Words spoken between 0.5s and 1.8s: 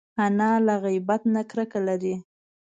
له غیبت نه کرکه